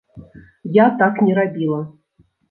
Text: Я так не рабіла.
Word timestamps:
Я 0.77 0.85
так 1.01 1.19
не 1.27 1.35
рабіла. 1.39 1.81